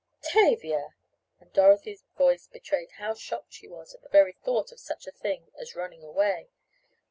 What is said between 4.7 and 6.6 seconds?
of such a thing as "running away."